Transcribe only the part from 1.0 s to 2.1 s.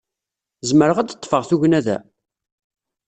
d-ḍḍfeɣ tugna da?